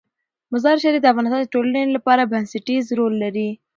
[0.51, 3.49] مزارشریف د افغانستان د ټولنې لپاره بنسټيز رول لري.